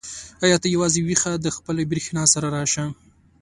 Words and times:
ای 0.43 0.51
ته 0.63 0.67
یوازې 0.75 0.99
ويښه 1.03 1.31
د 1.39 1.47
خپلې 1.55 1.83
برېښنا 1.91 2.23
سره 2.33 2.47
راشه. 2.57 2.85